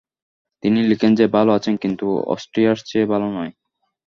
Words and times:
তিনি 0.63 0.79
লিখেন 0.89 1.11
যে 1.15 1.25
ভাল 1.27 1.47
আছেন 1.49 1.75
কিন্তু 1.83 2.05
অস্ট্রিয়ার 2.33 2.77
চেয়ে 2.85 3.09
ভাল 3.11 3.21
নয়। 3.29 3.51